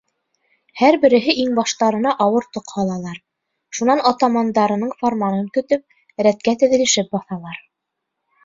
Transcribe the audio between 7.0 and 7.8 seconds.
баҫалар.